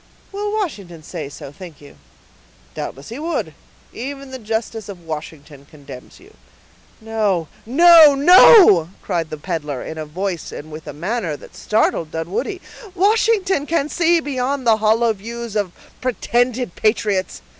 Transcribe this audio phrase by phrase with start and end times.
[0.31, 1.95] "Will Washington say so, think you?"
[2.73, 3.53] "Doubtless he would;
[3.93, 6.33] even the justice of Washington condemns you."
[6.99, 12.09] "No, no, no," cried the peddler, in a voice and with a manner that startled
[12.09, 12.61] Dunwoodie.
[12.95, 15.71] "Washington can see beyond the hollow views of
[16.01, 17.43] pretended patriots.